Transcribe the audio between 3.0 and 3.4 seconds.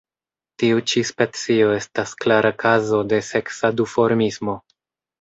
de